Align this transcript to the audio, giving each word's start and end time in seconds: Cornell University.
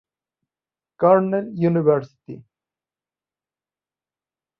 Cornell 0.97 1.53
University. 1.53 2.41